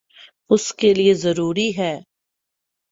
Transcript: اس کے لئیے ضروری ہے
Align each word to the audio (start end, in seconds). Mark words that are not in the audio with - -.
اس 0.49 0.73
کے 0.75 0.93
لئیے 0.93 1.13
ضروری 1.13 1.69
ہے 1.77 1.93